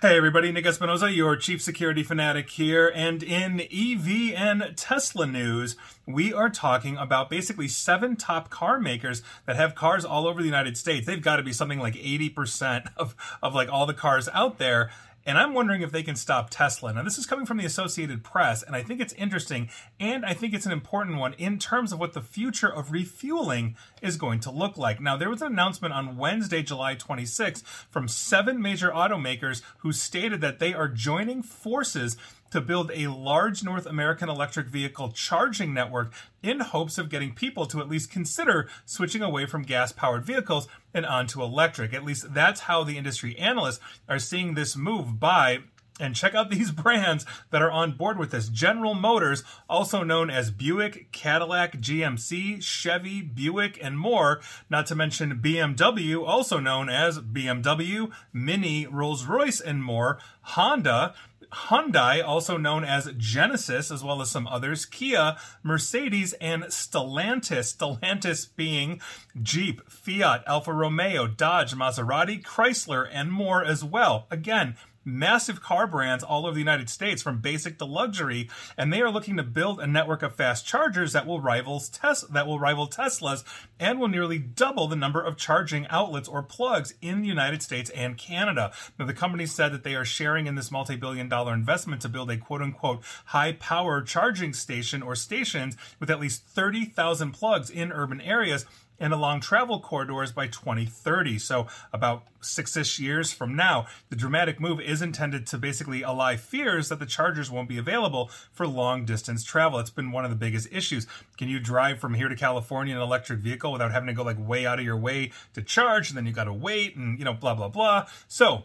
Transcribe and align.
Hey 0.00 0.16
everybody, 0.16 0.52
Nick 0.52 0.64
Espinosa, 0.64 1.10
your 1.10 1.34
chief 1.34 1.60
security 1.60 2.04
fanatic 2.04 2.50
here, 2.50 2.92
and 2.94 3.20
in 3.20 3.62
EV 3.62 4.32
and 4.32 4.74
Tesla 4.76 5.26
news, 5.26 5.74
we 6.06 6.32
are 6.32 6.48
talking 6.48 6.96
about 6.96 7.28
basically 7.28 7.66
seven 7.66 8.14
top 8.14 8.48
car 8.48 8.78
makers 8.78 9.24
that 9.44 9.56
have 9.56 9.74
cars 9.74 10.04
all 10.04 10.28
over 10.28 10.40
the 10.40 10.46
United 10.46 10.76
States. 10.76 11.04
They've 11.04 11.20
got 11.20 11.38
to 11.38 11.42
be 11.42 11.52
something 11.52 11.80
like 11.80 11.94
80% 11.94 12.90
of, 12.96 13.16
of 13.42 13.56
like 13.56 13.68
all 13.72 13.86
the 13.86 13.92
cars 13.94 14.28
out 14.32 14.58
there. 14.58 14.92
And 15.28 15.36
I'm 15.36 15.52
wondering 15.52 15.82
if 15.82 15.92
they 15.92 16.02
can 16.02 16.16
stop 16.16 16.48
Tesla. 16.48 16.90
Now, 16.90 17.02
this 17.02 17.18
is 17.18 17.26
coming 17.26 17.44
from 17.44 17.58
the 17.58 17.66
Associated 17.66 18.24
Press, 18.24 18.62
and 18.62 18.74
I 18.74 18.82
think 18.82 18.98
it's 18.98 19.12
interesting, 19.12 19.68
and 20.00 20.24
I 20.24 20.32
think 20.32 20.54
it's 20.54 20.64
an 20.64 20.72
important 20.72 21.18
one 21.18 21.34
in 21.34 21.58
terms 21.58 21.92
of 21.92 21.98
what 21.98 22.14
the 22.14 22.22
future 22.22 22.74
of 22.74 22.92
refueling 22.92 23.76
is 24.00 24.16
going 24.16 24.40
to 24.40 24.50
look 24.50 24.78
like. 24.78 25.02
Now, 25.02 25.18
there 25.18 25.28
was 25.28 25.42
an 25.42 25.52
announcement 25.52 25.92
on 25.92 26.16
Wednesday, 26.16 26.62
July 26.62 26.96
26th, 26.96 27.62
from 27.90 28.08
seven 28.08 28.62
major 28.62 28.90
automakers 28.90 29.60
who 29.80 29.92
stated 29.92 30.40
that 30.40 30.60
they 30.60 30.72
are 30.72 30.88
joining 30.88 31.42
forces 31.42 32.16
to 32.50 32.60
build 32.60 32.90
a 32.94 33.08
large 33.08 33.62
North 33.62 33.86
American 33.86 34.28
electric 34.28 34.66
vehicle 34.66 35.10
charging 35.10 35.74
network 35.74 36.12
in 36.42 36.60
hopes 36.60 36.98
of 36.98 37.08
getting 37.08 37.34
people 37.34 37.66
to 37.66 37.80
at 37.80 37.88
least 37.88 38.10
consider 38.10 38.68
switching 38.84 39.22
away 39.22 39.46
from 39.46 39.62
gas 39.62 39.92
powered 39.92 40.24
vehicles 40.24 40.68
and 40.94 41.04
onto 41.04 41.42
electric. 41.42 41.92
At 41.92 42.04
least 42.04 42.32
that's 42.34 42.62
how 42.62 42.84
the 42.84 42.96
industry 42.96 43.36
analysts 43.38 43.80
are 44.08 44.18
seeing 44.18 44.54
this 44.54 44.76
move 44.76 45.20
by 45.20 45.60
and 46.00 46.14
check 46.14 46.34
out 46.34 46.50
these 46.50 46.70
brands 46.70 47.26
that 47.50 47.62
are 47.62 47.70
on 47.70 47.92
board 47.92 48.18
with 48.18 48.30
this. 48.30 48.48
General 48.48 48.94
Motors, 48.94 49.42
also 49.68 50.02
known 50.02 50.30
as 50.30 50.50
Buick, 50.50 51.10
Cadillac, 51.12 51.78
GMC, 51.78 52.62
Chevy, 52.62 53.22
Buick, 53.22 53.78
and 53.82 53.98
more, 53.98 54.40
not 54.70 54.86
to 54.86 54.94
mention 54.94 55.40
BMW, 55.42 56.26
also 56.26 56.58
known 56.60 56.88
as 56.88 57.18
BMW, 57.18 58.10
Mini, 58.32 58.86
Rolls 58.86 59.24
Royce, 59.24 59.60
and 59.60 59.82
more, 59.82 60.18
Honda, 60.42 61.14
Hyundai, 61.52 62.24
also 62.24 62.56
known 62.56 62.84
as 62.84 63.10
Genesis, 63.16 63.90
as 63.90 64.04
well 64.04 64.20
as 64.20 64.30
some 64.30 64.46
others, 64.46 64.84
Kia, 64.84 65.36
Mercedes, 65.62 66.32
and 66.34 66.64
Stellantis. 66.64 67.76
Stellantis 67.76 68.48
being 68.54 69.00
Jeep, 69.42 69.88
Fiat, 69.90 70.42
Alfa 70.46 70.72
Romeo, 70.72 71.26
Dodge, 71.26 71.74
Maserati, 71.74 72.42
Chrysler, 72.42 73.08
and 73.10 73.32
more 73.32 73.64
as 73.64 73.82
well. 73.82 74.26
Again, 74.30 74.76
massive 75.08 75.62
car 75.62 75.86
brands 75.86 76.22
all 76.22 76.46
over 76.46 76.54
the 76.54 76.60
United 76.60 76.90
States 76.90 77.22
from 77.22 77.40
basic 77.40 77.78
to 77.78 77.84
luxury, 77.84 78.48
and 78.76 78.92
they 78.92 79.00
are 79.00 79.10
looking 79.10 79.36
to 79.36 79.42
build 79.42 79.80
a 79.80 79.86
network 79.86 80.22
of 80.22 80.34
fast 80.34 80.66
chargers 80.66 81.12
that 81.12 81.26
will 81.26 81.40
rival 81.40 81.80
Tes- 81.80 82.26
that 82.30 82.46
will 82.46 82.60
rival 82.60 82.86
Tesla's 82.86 83.44
and 83.80 83.98
will 83.98 84.08
nearly 84.08 84.38
double 84.38 84.86
the 84.86 84.96
number 84.96 85.20
of 85.20 85.36
charging 85.36 85.86
outlets 85.88 86.28
or 86.28 86.42
plugs 86.42 86.94
in 87.00 87.22
the 87.22 87.28
United 87.28 87.62
States 87.62 87.90
and 87.90 88.18
Canada. 88.18 88.72
Now, 88.98 89.06
the 89.06 89.14
company 89.14 89.46
said 89.46 89.72
that 89.72 89.84
they 89.84 89.94
are 89.94 90.04
sharing 90.04 90.46
in 90.46 90.54
this 90.54 90.70
multi-billion 90.70 91.28
dollar 91.28 91.54
investment 91.54 92.02
to 92.02 92.08
build 92.08 92.30
a 92.30 92.36
quote 92.36 92.62
unquote 92.62 93.02
high 93.26 93.52
power 93.52 94.02
charging 94.02 94.52
station 94.52 95.02
or 95.02 95.14
stations 95.14 95.76
with 95.98 96.10
at 96.10 96.20
least 96.20 96.44
30,000 96.46 97.32
plugs 97.32 97.70
in 97.70 97.92
urban 97.92 98.20
areas 98.20 98.66
and 99.00 99.12
along 99.12 99.40
travel 99.40 99.80
corridors 99.80 100.32
by 100.32 100.46
2030. 100.46 101.38
So, 101.38 101.66
about 101.92 102.24
six 102.40 102.76
ish 102.76 102.98
years 102.98 103.32
from 103.32 103.56
now, 103.56 103.86
the 104.10 104.16
dramatic 104.16 104.60
move 104.60 104.80
is 104.80 105.02
intended 105.02 105.46
to 105.48 105.58
basically 105.58 106.02
allay 106.02 106.36
fears 106.36 106.88
that 106.88 106.98
the 106.98 107.06
chargers 107.06 107.50
won't 107.50 107.68
be 107.68 107.78
available 107.78 108.30
for 108.52 108.66
long 108.66 109.04
distance 109.04 109.44
travel. 109.44 109.78
It's 109.78 109.90
been 109.90 110.12
one 110.12 110.24
of 110.24 110.30
the 110.30 110.36
biggest 110.36 110.68
issues. 110.72 111.06
Can 111.36 111.48
you 111.48 111.58
drive 111.58 111.98
from 111.98 112.14
here 112.14 112.28
to 112.28 112.36
California 112.36 112.94
in 112.94 113.00
an 113.00 113.06
electric 113.06 113.40
vehicle 113.40 113.72
without 113.72 113.92
having 113.92 114.08
to 114.08 114.12
go 114.14 114.22
like 114.22 114.36
way 114.38 114.66
out 114.66 114.78
of 114.78 114.84
your 114.84 114.96
way 114.96 115.32
to 115.54 115.62
charge? 115.62 116.10
And 116.10 116.16
then 116.16 116.26
you 116.26 116.32
got 116.32 116.44
to 116.44 116.52
wait 116.52 116.96
and, 116.96 117.18
you 117.18 117.24
know, 117.24 117.34
blah, 117.34 117.54
blah, 117.54 117.68
blah. 117.68 118.06
So, 118.26 118.64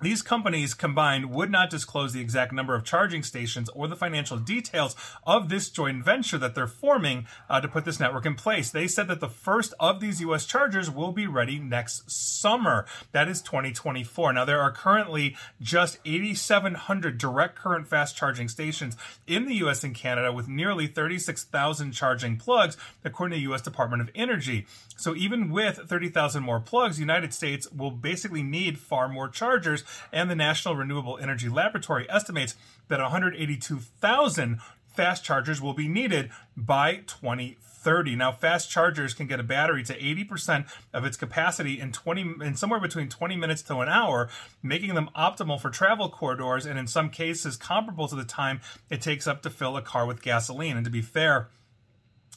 these 0.00 0.22
companies 0.22 0.74
combined 0.74 1.30
would 1.30 1.50
not 1.50 1.70
disclose 1.70 2.12
the 2.12 2.20
exact 2.20 2.52
number 2.52 2.74
of 2.74 2.84
charging 2.84 3.22
stations 3.22 3.68
or 3.70 3.88
the 3.88 3.96
financial 3.96 4.38
details 4.38 4.96
of 5.26 5.48
this 5.48 5.68
joint 5.68 6.04
venture 6.04 6.38
that 6.38 6.54
they're 6.54 6.66
forming 6.66 7.26
uh, 7.48 7.60
to 7.60 7.68
put 7.68 7.84
this 7.84 8.00
network 8.00 8.26
in 8.26 8.34
place. 8.34 8.70
They 8.70 8.88
said 8.88 9.08
that 9.08 9.20
the 9.20 9.28
first 9.28 9.74
of 9.78 10.00
these 10.00 10.20
U.S. 10.20 10.46
chargers 10.46 10.90
will 10.90 11.12
be 11.12 11.26
ready 11.26 11.58
next 11.58 12.10
summer. 12.10 12.86
That 13.12 13.28
is 13.28 13.42
2024. 13.42 14.32
Now, 14.32 14.44
there 14.44 14.60
are 14.60 14.72
currently 14.72 15.36
just 15.60 15.98
8,700 16.04 17.18
direct 17.18 17.56
current 17.56 17.86
fast 17.86 18.16
charging 18.16 18.48
stations 18.48 18.96
in 19.26 19.46
the 19.46 19.56
U.S. 19.56 19.84
and 19.84 19.94
Canada 19.94 20.32
with 20.32 20.48
nearly 20.48 20.86
36,000 20.86 21.92
charging 21.92 22.36
plugs, 22.36 22.76
according 23.04 23.36
to 23.36 23.38
the 23.38 23.50
U.S. 23.50 23.62
Department 23.62 24.02
of 24.02 24.10
Energy. 24.14 24.66
So 24.96 25.14
even 25.14 25.50
with 25.50 25.78
30,000 25.88 26.42
more 26.42 26.60
plugs, 26.60 26.96
the 26.96 27.00
United 27.00 27.32
States 27.32 27.70
will 27.72 27.90
basically 27.90 28.42
need 28.42 28.78
far 28.78 29.08
more 29.08 29.28
chargers, 29.28 29.79
and 30.12 30.30
the 30.30 30.34
National 30.34 30.76
Renewable 30.76 31.18
Energy 31.18 31.48
Laboratory 31.48 32.06
estimates 32.08 32.54
that 32.88 33.00
182,000 33.00 34.60
fast 34.94 35.24
chargers 35.24 35.60
will 35.60 35.72
be 35.72 35.88
needed 35.88 36.30
by 36.56 36.96
2030. 37.06 38.16
Now, 38.16 38.32
fast 38.32 38.70
chargers 38.70 39.14
can 39.14 39.26
get 39.26 39.40
a 39.40 39.44
battery 39.44 39.82
to 39.84 39.98
80% 39.98 40.66
of 40.92 41.04
its 41.04 41.16
capacity 41.16 41.80
in 41.80 41.92
20 41.92 42.44
in 42.44 42.54
somewhere 42.56 42.80
between 42.80 43.08
20 43.08 43.36
minutes 43.36 43.62
to 43.62 43.78
an 43.78 43.88
hour, 43.88 44.28
making 44.62 44.94
them 44.94 45.08
optimal 45.16 45.60
for 45.60 45.70
travel 45.70 46.08
corridors 46.08 46.66
and 46.66 46.78
in 46.78 46.86
some 46.86 47.08
cases 47.08 47.56
comparable 47.56 48.08
to 48.08 48.16
the 48.16 48.24
time 48.24 48.60
it 48.90 49.00
takes 49.00 49.26
up 49.26 49.42
to 49.42 49.50
fill 49.50 49.76
a 49.76 49.82
car 49.82 50.06
with 50.06 50.22
gasoline. 50.22 50.76
And 50.76 50.84
to 50.84 50.90
be 50.90 51.02
fair, 51.02 51.48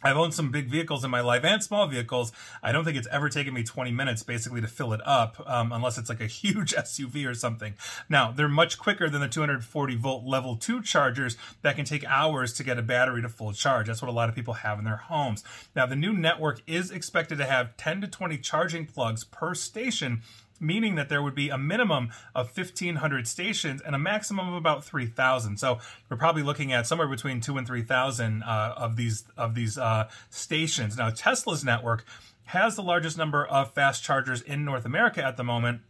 I've 0.03 0.17
owned 0.17 0.33
some 0.33 0.51
big 0.51 0.67
vehicles 0.67 1.03
in 1.03 1.11
my 1.11 1.21
life 1.21 1.43
and 1.43 1.63
small 1.63 1.87
vehicles. 1.87 2.31
I 2.61 2.71
don't 2.71 2.83
think 2.83 2.97
it's 2.97 3.07
ever 3.11 3.29
taken 3.29 3.53
me 3.53 3.63
20 3.63 3.91
minutes 3.91 4.23
basically 4.23 4.61
to 4.61 4.67
fill 4.67 4.93
it 4.93 5.01
up, 5.05 5.41
um, 5.47 5.71
unless 5.71 5.97
it's 5.97 6.09
like 6.09 6.21
a 6.21 6.27
huge 6.27 6.73
SUV 6.77 7.27
or 7.27 7.33
something. 7.33 7.73
Now, 8.09 8.31
they're 8.31 8.49
much 8.49 8.77
quicker 8.77 9.09
than 9.09 9.21
the 9.21 9.27
240 9.27 9.95
volt 9.95 10.25
level 10.25 10.55
2 10.55 10.81
chargers 10.81 11.37
that 11.61 11.75
can 11.75 11.85
take 11.85 12.05
hours 12.05 12.53
to 12.53 12.63
get 12.63 12.77
a 12.77 12.81
battery 12.81 13.21
to 13.21 13.29
full 13.29 13.53
charge. 13.53 13.87
That's 13.87 14.01
what 14.01 14.09
a 14.09 14.13
lot 14.13 14.29
of 14.29 14.35
people 14.35 14.55
have 14.55 14.79
in 14.79 14.85
their 14.85 14.97
homes. 14.97 15.43
Now, 15.75 15.85
the 15.85 15.95
new 15.95 16.13
network 16.13 16.61
is 16.67 16.91
expected 16.91 17.37
to 17.37 17.45
have 17.45 17.75
10 17.77 18.01
to 18.01 18.07
20 18.07 18.37
charging 18.39 18.85
plugs 18.85 19.23
per 19.23 19.55
station 19.55 20.21
meaning 20.63 20.95
that 20.95 21.09
there 21.09 21.21
would 21.21 21.35
be 21.35 21.49
a 21.49 21.57
minimum 21.57 22.09
of 22.33 22.55
1,500 22.55 23.27
stations 23.27 23.81
and 23.81 23.95
a 23.95 23.99
maximum 23.99 24.47
of 24.47 24.55
about 24.55 24.83
3,000. 24.83 25.57
So 25.57 25.79
we're 26.09 26.17
probably 26.17 26.43
looking 26.43 26.73
at 26.73 26.87
somewhere 26.87 27.07
between 27.07 27.41
two 27.41 27.57
and 27.57 27.67
3,000 27.67 28.43
uh, 28.43 28.73
of 28.77 28.95
these 28.95 29.25
of 29.37 29.55
these 29.55 29.77
uh, 29.77 30.09
stations. 30.29 30.97
Now 30.97 31.09
Tesla's 31.09 31.63
network 31.63 32.05
has 32.45 32.75
the 32.75 32.83
largest 32.83 33.17
number 33.17 33.45
of 33.45 33.73
fast 33.73 34.03
chargers 34.03 34.41
in 34.41 34.65
North 34.65 34.85
America 34.85 35.23
at 35.23 35.37
the 35.37 35.43
moment 35.43 35.81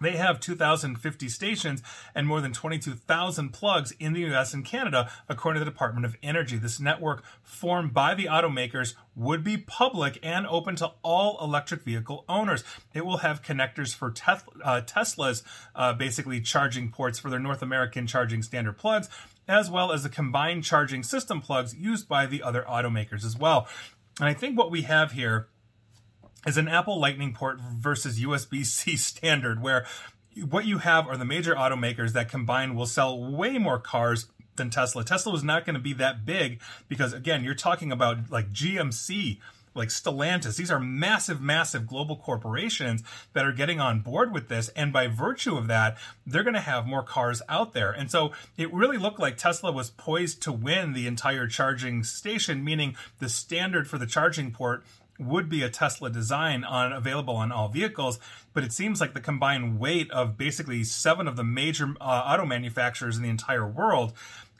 they 0.00 0.12
have 0.12 0.40
2,050 0.40 1.28
stations 1.28 1.82
and 2.14 2.26
more 2.26 2.40
than 2.40 2.52
22,000 2.52 3.50
plugs 3.50 3.92
in 3.98 4.12
the 4.12 4.24
US 4.32 4.52
and 4.52 4.64
Canada, 4.64 5.10
according 5.28 5.60
to 5.60 5.64
the 5.64 5.70
Department 5.70 6.04
of 6.04 6.16
Energy. 6.22 6.56
This 6.56 6.78
network, 6.78 7.24
formed 7.42 7.94
by 7.94 8.14
the 8.14 8.26
automakers, 8.26 8.94
would 9.14 9.42
be 9.42 9.56
public 9.56 10.18
and 10.22 10.46
open 10.46 10.76
to 10.76 10.92
all 11.02 11.42
electric 11.42 11.82
vehicle 11.82 12.24
owners. 12.28 12.62
It 12.92 13.06
will 13.06 13.18
have 13.18 13.42
connectors 13.42 13.94
for 13.94 14.12
uh, 14.62 14.82
Tesla's 14.82 15.42
uh, 15.74 15.94
basically 15.94 16.40
charging 16.40 16.90
ports 16.90 17.18
for 17.18 17.30
their 17.30 17.40
North 17.40 17.62
American 17.62 18.06
charging 18.06 18.42
standard 18.42 18.76
plugs, 18.76 19.08
as 19.48 19.70
well 19.70 19.92
as 19.92 20.02
the 20.02 20.08
combined 20.08 20.64
charging 20.64 21.02
system 21.02 21.40
plugs 21.40 21.74
used 21.74 22.08
by 22.08 22.26
the 22.26 22.42
other 22.42 22.64
automakers 22.68 23.24
as 23.24 23.36
well. 23.36 23.66
And 24.18 24.28
I 24.28 24.34
think 24.34 24.58
what 24.58 24.70
we 24.70 24.82
have 24.82 25.12
here 25.12 25.48
is 26.46 26.56
an 26.56 26.68
Apple 26.68 26.98
Lightning 27.00 27.34
port 27.34 27.60
versus 27.60 28.20
USB 28.20 28.64
C 28.64 28.96
standard, 28.96 29.60
where 29.60 29.84
what 30.48 30.66
you 30.66 30.78
have 30.78 31.08
are 31.08 31.16
the 31.16 31.24
major 31.24 31.54
automakers 31.54 32.12
that 32.12 32.28
combined 32.28 32.76
will 32.76 32.86
sell 32.86 33.18
way 33.18 33.58
more 33.58 33.78
cars 33.78 34.28
than 34.56 34.70
Tesla. 34.70 35.04
Tesla 35.04 35.32
was 35.32 35.44
not 35.44 35.64
going 35.64 35.74
to 35.74 35.80
be 35.80 35.92
that 35.94 36.24
big 36.24 36.60
because, 36.88 37.12
again, 37.12 37.44
you're 37.44 37.54
talking 37.54 37.92
about 37.92 38.30
like 38.30 38.52
GMC 38.52 39.38
like 39.76 39.88
Stellantis. 39.90 40.56
These 40.56 40.70
are 40.70 40.80
massive, 40.80 41.40
massive 41.40 41.86
global 41.86 42.16
corporations 42.16 43.02
that 43.34 43.44
are 43.44 43.52
getting 43.52 43.78
on 43.78 44.00
board 44.00 44.32
with 44.32 44.48
this. 44.48 44.70
And 44.70 44.92
by 44.92 45.06
virtue 45.06 45.56
of 45.56 45.68
that, 45.68 45.98
they're 46.26 46.42
going 46.42 46.54
to 46.54 46.60
have 46.60 46.86
more 46.86 47.02
cars 47.02 47.42
out 47.48 47.74
there. 47.74 47.92
And 47.92 48.10
so 48.10 48.32
it 48.56 48.72
really 48.72 48.96
looked 48.96 49.20
like 49.20 49.36
Tesla 49.36 49.70
was 49.70 49.90
poised 49.90 50.42
to 50.42 50.52
win 50.52 50.94
the 50.94 51.06
entire 51.06 51.46
charging 51.46 52.02
station, 52.02 52.64
meaning 52.64 52.96
the 53.18 53.28
standard 53.28 53.86
for 53.86 53.98
the 53.98 54.06
charging 54.06 54.50
port 54.50 54.82
would 55.18 55.48
be 55.48 55.62
a 55.62 55.70
Tesla 55.70 56.10
design 56.10 56.64
on 56.64 56.92
available 56.92 57.36
on 57.36 57.52
all 57.52 57.68
vehicles, 57.68 58.18
but 58.52 58.64
it 58.64 58.72
seems 58.72 59.00
like 59.00 59.14
the 59.14 59.20
combined 59.20 59.78
weight 59.78 60.10
of 60.10 60.36
basically 60.36 60.84
seven 60.84 61.26
of 61.28 61.36
the 61.36 61.44
major 61.44 61.94
uh, 62.00 62.04
auto 62.04 62.44
manufacturers 62.44 63.16
in 63.16 63.22
the 63.22 63.28
entire 63.28 63.66
world 63.66 64.12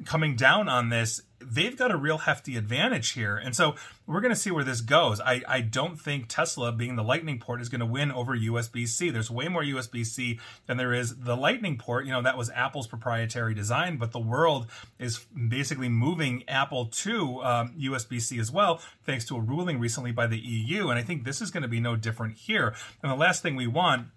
coming 0.04 0.36
down 0.36 0.68
on 0.68 0.90
this 0.90 1.22
they've 1.40 1.76
got 1.76 1.90
a 1.90 1.96
real 1.96 2.18
hefty 2.18 2.56
advantage 2.56 3.10
here. 3.10 3.36
And 3.36 3.54
so 3.54 3.74
we're 4.06 4.20
going 4.20 4.32
to 4.32 4.40
see 4.40 4.50
where 4.50 4.64
this 4.64 4.80
goes. 4.80 5.20
I, 5.20 5.42
I 5.46 5.60
don't 5.60 6.00
think 6.00 6.26
Tesla, 6.28 6.72
being 6.72 6.96
the 6.96 7.02
Lightning 7.02 7.38
port, 7.38 7.60
is 7.60 7.68
going 7.68 7.80
to 7.80 7.86
win 7.86 8.10
over 8.10 8.36
USB 8.36 8.86
C. 8.86 9.10
There's 9.10 9.30
way 9.30 9.48
more 9.48 9.62
USB 9.62 10.04
C 10.04 10.38
than 10.66 10.76
there 10.76 10.94
is 10.94 11.16
the 11.20 11.36
Lightning 11.36 11.76
port. 11.76 12.06
You 12.06 12.12
know, 12.12 12.22
that 12.22 12.38
was 12.38 12.50
Apple's 12.50 12.86
proprietary 12.86 13.54
design, 13.54 13.96
but 13.96 14.12
the 14.12 14.18
world 14.18 14.66
is 14.98 15.18
basically 15.48 15.88
moving 15.88 16.44
Apple 16.48 16.86
to 16.86 17.42
um, 17.42 17.74
USB 17.78 18.20
C 18.20 18.38
as 18.38 18.50
well, 18.50 18.80
thanks 19.04 19.24
to 19.26 19.36
a 19.36 19.40
ruling 19.40 19.78
recently 19.78 20.12
by 20.12 20.26
the 20.26 20.38
EU. 20.38 20.88
And 20.88 20.98
I 20.98 21.02
think 21.02 21.24
this 21.24 21.40
is 21.40 21.50
going 21.50 21.62
to 21.62 21.68
be 21.68 21.80
no 21.80 21.96
different 21.96 22.36
here. 22.36 22.74
And 23.02 23.10
the 23.10 23.16
last 23.16 23.42
thing 23.42 23.56
we 23.56 23.66
want 23.66 24.08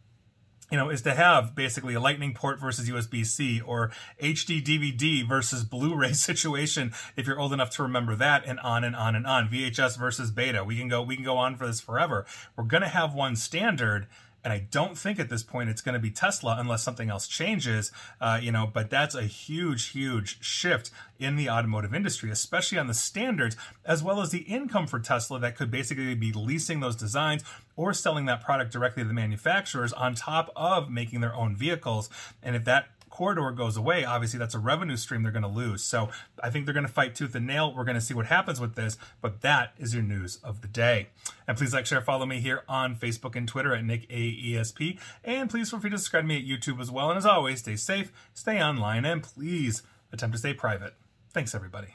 you 0.71 0.77
know, 0.77 0.89
is 0.89 1.01
to 1.01 1.13
have 1.13 1.55
basically 1.55 1.93
a 1.93 1.99
lightning 1.99 2.33
port 2.33 2.59
versus 2.59 2.89
USB-C 2.89 3.61
or 3.61 3.91
HD 4.21 4.63
DVD 4.63 5.27
versus 5.27 5.63
Blu-ray 5.63 6.13
situation 6.13 6.93
if 7.15 7.27
you're 7.27 7.39
old 7.39 7.53
enough 7.53 7.71
to 7.71 7.83
remember 7.83 8.15
that 8.15 8.43
and 8.45 8.59
on 8.59 8.83
and 8.83 8.95
on 8.95 9.15
and 9.15 9.25
on. 9.25 9.49
VHS 9.49 9.97
versus 9.97 10.31
beta. 10.31 10.63
We 10.63 10.77
can 10.77 10.87
go 10.87 11.01
we 11.01 11.15
can 11.15 11.25
go 11.25 11.37
on 11.37 11.55
for 11.55 11.65
this 11.65 11.81
forever. 11.81 12.25
We're 12.55 12.65
going 12.65 12.83
to 12.83 12.89
have 12.89 13.13
one 13.13 13.35
standard 13.35 14.07
and 14.43 14.53
I 14.53 14.59
don't 14.71 14.97
think 14.97 15.19
at 15.19 15.29
this 15.29 15.43
point 15.43 15.69
it's 15.69 15.81
going 15.81 15.93
to 15.93 15.99
be 15.99 16.11
Tesla 16.11 16.57
unless 16.59 16.83
something 16.83 17.09
else 17.09 17.27
changes, 17.27 17.91
uh, 18.21 18.39
you 18.41 18.51
know, 18.51 18.69
but 18.71 18.89
that's 18.89 19.15
a 19.15 19.23
huge, 19.23 19.89
huge 19.89 20.43
shift 20.43 20.91
in 21.17 21.35
the 21.35 21.49
automotive 21.49 21.93
industry, 21.93 22.31
especially 22.31 22.77
on 22.77 22.87
the 22.87 22.93
standards, 22.93 23.57
as 23.85 24.01
well 24.01 24.21
as 24.21 24.29
the 24.29 24.39
income 24.39 24.87
for 24.87 24.99
Tesla 24.99 25.39
that 25.39 25.57
could 25.57 25.69
basically 25.69 26.15
be 26.15 26.31
leasing 26.31 26.79
those 26.79 26.95
designs 26.95 27.43
or 27.75 27.93
selling 27.93 28.25
that 28.25 28.41
product 28.41 28.71
directly 28.71 29.03
to 29.03 29.07
the 29.07 29.13
manufacturers 29.13 29.91
on 29.93 30.15
top 30.15 30.49
of 30.55 30.89
making 30.89 31.19
their 31.21 31.33
own 31.35 31.55
vehicles. 31.55 32.09
And 32.41 32.55
if 32.55 32.63
that 32.65 32.87
corridor 33.09 33.51
goes 33.51 33.77
away, 33.77 34.05
obviously 34.05 34.39
that's 34.39 34.55
a 34.55 34.59
revenue 34.59 34.97
stream 34.97 35.23
they're 35.23 35.31
going 35.31 35.43
to 35.43 35.49
lose. 35.49 35.83
So 35.83 36.09
I 36.41 36.49
think 36.49 36.65
they're 36.65 36.73
going 36.73 36.85
to 36.85 36.91
fight 36.91 37.15
tooth 37.15 37.35
and 37.35 37.47
nail. 37.47 37.73
We're 37.73 37.83
going 37.83 37.95
to 37.95 38.01
see 38.01 38.13
what 38.13 38.27
happens 38.27 38.59
with 38.59 38.75
this, 38.75 38.97
but 39.21 39.41
that 39.41 39.73
is 39.77 39.93
your 39.93 40.03
news 40.03 40.37
of 40.43 40.61
the 40.61 40.67
day. 40.67 41.09
And 41.47 41.57
please 41.57 41.73
like, 41.73 41.85
share, 41.85 42.01
follow 42.01 42.25
me 42.25 42.39
here 42.39 42.63
on 42.67 42.95
Facebook 42.95 43.35
and 43.35 43.47
Twitter 43.47 43.73
at 43.73 43.83
Nick 43.83 44.07
AESP. 44.09 44.99
And 45.23 45.49
please 45.49 45.69
feel 45.69 45.79
free 45.79 45.89
to 45.89 45.97
subscribe 45.97 46.23
to 46.23 46.27
me 46.27 46.37
at 46.37 46.45
YouTube 46.45 46.79
as 46.79 46.91
well. 46.91 47.09
And 47.09 47.17
as 47.17 47.25
always, 47.25 47.59
stay 47.59 47.75
safe, 47.75 48.11
stay 48.33 48.61
online, 48.61 49.05
and 49.05 49.23
please 49.23 49.83
attempt 50.11 50.33
to 50.33 50.39
stay 50.39 50.53
private. 50.53 50.93
Thanks, 51.31 51.53
everybody. 51.53 51.89